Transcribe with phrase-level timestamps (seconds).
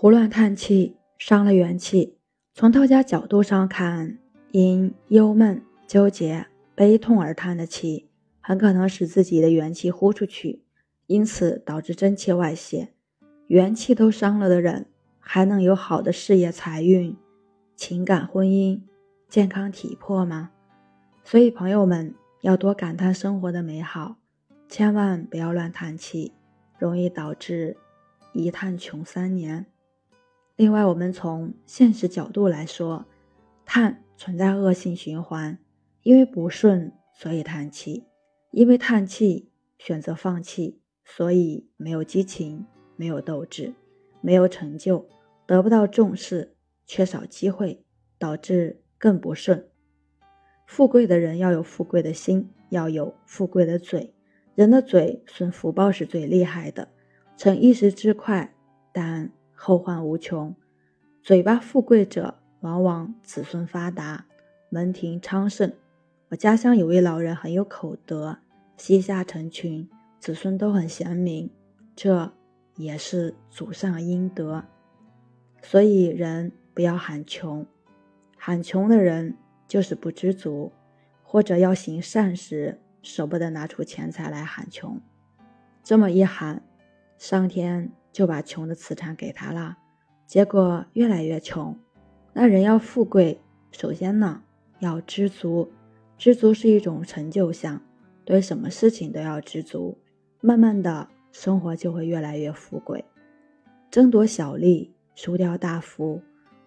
[0.00, 2.16] 胡乱叹气伤了元气。
[2.54, 4.16] 从道家角度上看，
[4.50, 8.08] 因忧闷、纠结、悲痛而叹的气，
[8.40, 10.62] 很可能使自己的元气呼出去，
[11.06, 12.94] 因此导致真气外泄。
[13.48, 14.86] 元气都伤了的人，
[15.18, 17.14] 还能有好的事业、财运、
[17.76, 18.80] 情感、婚姻、
[19.28, 20.50] 健康体魄吗？
[21.24, 24.16] 所以，朋友们要多感叹生活的美好，
[24.66, 26.32] 千万不要乱叹气，
[26.78, 27.76] 容易导致
[28.32, 29.66] 一叹穷三年。
[30.60, 33.06] 另外，我们从现实角度来说，
[33.64, 35.56] 叹存在恶性循环，
[36.02, 38.04] 因为不顺，所以叹气；
[38.50, 43.72] 因为叹气，选择放弃，所以没有激情，没有斗志，
[44.20, 45.08] 没有成就，
[45.46, 47.82] 得不到重视，缺少机会，
[48.18, 49.66] 导致更不顺。
[50.66, 54.12] 富贵的人要有富贵的心，要有富贵的嘴。
[54.54, 56.86] 人的嘴损福报是最厉害的，
[57.38, 58.54] 逞一时之快，
[58.92, 59.32] 但。
[59.62, 60.56] 后患无穷，
[61.22, 64.24] 嘴巴富贵者，往往子孙发达，
[64.70, 65.70] 门庭昌盛。
[66.30, 68.38] 我家乡有位老人很有口德，
[68.78, 69.86] 膝下成群，
[70.18, 71.50] 子孙都很贤明，
[71.94, 72.32] 这
[72.76, 74.64] 也是祖上阴德。
[75.60, 77.66] 所以人不要喊穷，
[78.38, 79.36] 喊穷的人
[79.68, 80.72] 就是不知足，
[81.22, 84.98] 或者要行善时舍不得拿出钱财来喊穷。
[85.84, 86.62] 这么一喊，
[87.18, 87.92] 上天。
[88.12, 89.76] 就把穷的资产给他了，
[90.26, 91.76] 结果越来越穷。
[92.32, 93.40] 那人要富贵，
[93.72, 94.42] 首先呢
[94.78, 95.70] 要知足，
[96.16, 97.80] 知足是一种成就相，
[98.24, 99.98] 对什么事情都要知足，
[100.40, 103.04] 慢慢的生活就会越来越富贵。
[103.90, 106.20] 争夺小利，输掉大福。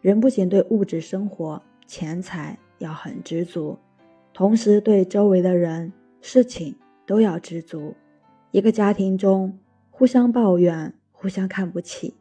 [0.00, 3.78] 人不仅对物质生活、钱财要很知足，
[4.32, 6.74] 同时对周围的人、事情
[7.06, 7.94] 都要知足。
[8.50, 9.58] 一个家庭中
[9.90, 10.94] 互相抱怨。
[11.20, 12.14] 互相看不起，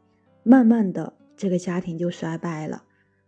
[0.44, 2.83] 慢慢的这个家庭就衰败了。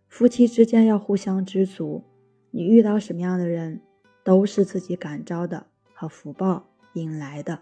[0.06, 2.04] 夫妻之间要互相知足，
[2.50, 3.80] 你遇到什么样的人，
[4.22, 7.58] 都是自己感召的和福报引来的。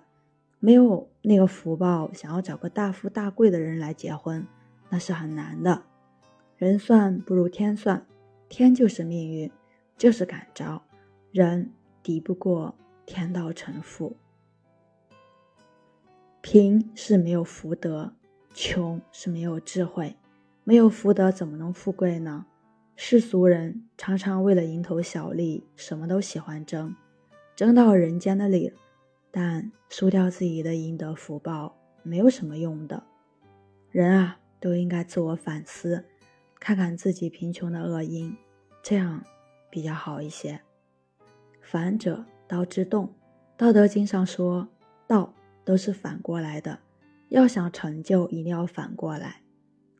[0.58, 4.44] 没有那个福报，想要找个大富大贵的人来结婚，
[4.88, 5.84] 那是很难的。
[6.56, 8.04] 人算不如天算，
[8.48, 9.48] 天就是命运，
[9.96, 10.82] 就是感召，
[11.30, 11.70] 人
[12.02, 12.74] 敌不过
[13.06, 14.16] 天道成负。
[16.42, 18.14] 贫是没有福德，
[18.54, 20.16] 穷是没有智慧，
[20.64, 22.46] 没有福德怎么能富贵呢？
[22.96, 26.96] 世俗人常常为了蝇头小利，什么都喜欢争，
[27.54, 28.72] 争到人间的利，
[29.30, 33.02] 但输掉自己的阴德福报，没有什么用的。
[33.90, 36.04] 人啊，都应该自我反思，
[36.58, 38.34] 看看自己贫穷的恶因，
[38.82, 39.22] 这样
[39.68, 40.58] 比较好一些。
[41.60, 43.06] 反者道之动，
[43.58, 44.66] 《道德经》上说
[45.06, 45.34] 道。
[45.70, 46.80] 都是反过来的，
[47.28, 49.42] 要想成就，一定要反过来。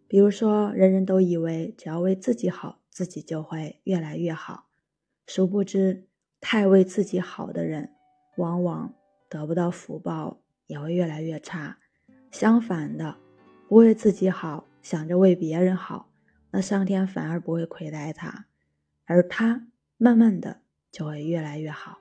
[0.08, 4.66] 比如说，人人都以为只要为自己好，自己就会越来越好，
[5.28, 6.08] 殊不知，
[6.40, 7.92] 太为自己好的人，
[8.36, 8.92] 往往
[9.28, 11.78] 得不到福报，也会越来越差。
[12.32, 13.16] 相反的，
[13.68, 16.10] 不为自己好，想着为别人好，
[16.50, 18.46] 那上天反而不会亏待他，
[19.04, 22.00] 而他慢慢的就会越来越好。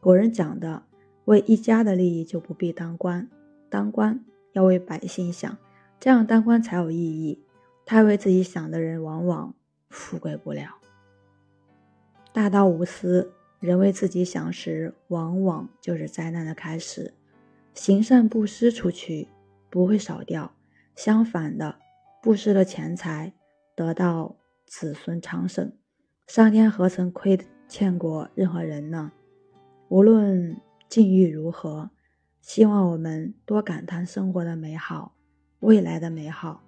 [0.00, 0.84] 古人讲的。
[1.30, 3.30] 为一家的利益就不必当官，
[3.68, 5.56] 当官要为百姓想，
[6.00, 7.40] 这样当官才有意义。
[7.86, 9.54] 太为自己想的人，往往
[9.90, 10.78] 富贵不了。
[12.32, 17.14] 大道无私，人为自己想时，往往就是灾难的开始。
[17.74, 19.28] 行善布施出去，
[19.70, 20.52] 不会少掉，
[20.96, 21.76] 相反的，
[22.20, 23.32] 布施了钱财，
[23.76, 24.34] 得到
[24.66, 25.72] 子孙昌盛，
[26.26, 27.38] 上天何曾亏
[27.68, 29.12] 欠过任何人呢？
[29.90, 30.60] 无论。
[30.90, 31.88] 境遇如何？
[32.40, 35.14] 希望我们多感叹生活的美好，
[35.60, 36.64] 未来的美好，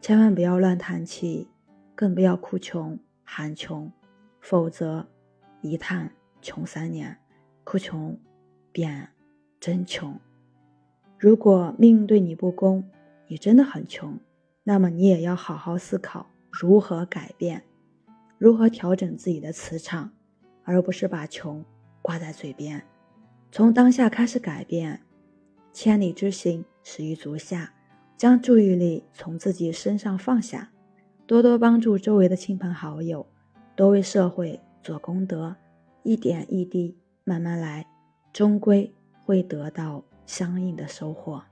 [0.00, 1.48] 千万不要乱叹气，
[1.96, 3.90] 更不要哭穷喊穷，
[4.40, 5.04] 否则
[5.62, 7.18] 一叹穷三年，
[7.64, 8.16] 哭穷
[8.70, 9.08] 便
[9.58, 10.16] 真穷。
[11.18, 12.88] 如果命运对你不公，
[13.26, 14.16] 你真的很穷，
[14.62, 17.64] 那么你也要好好思考如何改变，
[18.38, 20.12] 如何调整自己的磁场，
[20.62, 21.64] 而不是把穷
[22.00, 22.80] 挂在嘴边。
[23.50, 25.00] 从当下开始改变，
[25.72, 27.72] 千里之行，始于足下。
[28.16, 30.70] 将注意力从自己身上放下，
[31.26, 33.26] 多多帮助周围的亲朋好友，
[33.74, 35.54] 多为社会做功德，
[36.02, 37.86] 一点一滴，慢慢来，
[38.32, 38.90] 终归
[39.26, 41.42] 会得到相应的收获。